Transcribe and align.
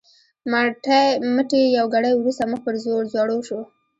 مټې 1.35 1.61
یوه 1.77 1.91
ګړۍ 1.93 2.13
وروسته 2.15 2.43
مخ 2.51 2.59
پر 2.65 2.75
ځوړو 2.83 3.37
شو. 3.47 3.59